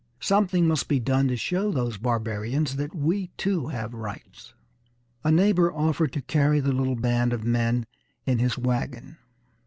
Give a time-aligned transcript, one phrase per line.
[0.19, 4.55] "Something must be done to show these barbarians that we too have rights!"
[5.23, 7.85] A neighbor offered to carry the little band of men
[8.25, 9.17] in his wagon.